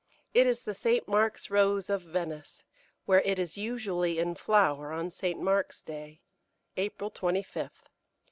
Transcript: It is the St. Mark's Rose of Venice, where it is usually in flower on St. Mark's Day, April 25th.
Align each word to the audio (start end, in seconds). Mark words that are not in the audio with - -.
It 0.33 0.47
is 0.47 0.63
the 0.63 0.73
St. 0.73 1.07
Mark's 1.07 1.51
Rose 1.51 1.87
of 1.87 2.01
Venice, 2.01 2.63
where 3.05 3.21
it 3.21 3.37
is 3.37 3.55
usually 3.55 4.17
in 4.17 4.33
flower 4.33 4.91
on 4.91 5.11
St. 5.11 5.39
Mark's 5.39 5.83
Day, 5.83 6.21
April 6.75 7.11
25th. 7.11 7.87